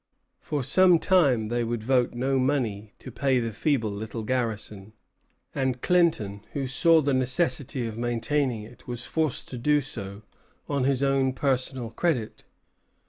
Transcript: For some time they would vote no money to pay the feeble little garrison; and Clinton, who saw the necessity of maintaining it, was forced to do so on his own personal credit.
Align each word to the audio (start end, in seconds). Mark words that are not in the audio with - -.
For 0.39 0.63
some 0.63 0.97
time 0.97 1.49
they 1.49 1.63
would 1.63 1.83
vote 1.83 2.15
no 2.15 2.39
money 2.39 2.91
to 2.97 3.11
pay 3.11 3.39
the 3.39 3.51
feeble 3.51 3.91
little 3.91 4.23
garrison; 4.23 4.93
and 5.53 5.79
Clinton, 5.79 6.43
who 6.53 6.65
saw 6.65 7.01
the 7.03 7.13
necessity 7.13 7.85
of 7.85 7.99
maintaining 7.99 8.63
it, 8.63 8.87
was 8.87 9.05
forced 9.05 9.47
to 9.49 9.59
do 9.59 9.79
so 9.79 10.23
on 10.67 10.85
his 10.85 11.03
own 11.03 11.33
personal 11.33 11.91
credit. 11.91 12.45